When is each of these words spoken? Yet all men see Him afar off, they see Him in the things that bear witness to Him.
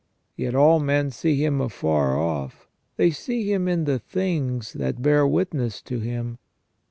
Yet 0.35 0.55
all 0.55 0.79
men 0.79 1.11
see 1.11 1.35
Him 1.35 1.61
afar 1.61 2.17
off, 2.17 2.67
they 2.97 3.11
see 3.11 3.53
Him 3.53 3.67
in 3.67 3.83
the 3.83 3.99
things 3.99 4.73
that 4.73 5.03
bear 5.03 5.27
witness 5.27 5.79
to 5.83 5.99
Him. 5.99 6.39